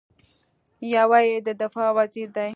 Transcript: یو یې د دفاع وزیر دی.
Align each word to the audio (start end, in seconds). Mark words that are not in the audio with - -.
یو 0.93 1.11
یې 1.29 1.37
د 1.45 1.49
دفاع 1.61 1.89
وزیر 1.97 2.27
دی. 2.35 2.49